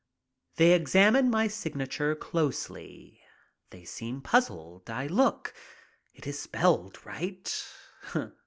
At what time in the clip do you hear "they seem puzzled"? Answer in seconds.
3.69-4.89